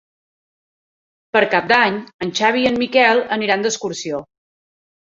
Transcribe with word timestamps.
Per 1.37 1.43
Cap 1.53 1.69
d'Any 1.73 2.01
en 2.27 2.33
Xavi 2.41 2.65
i 2.67 2.73
en 2.73 2.83
Miquel 2.87 3.25
aniran 3.39 3.71
d'excursió. 3.71 4.27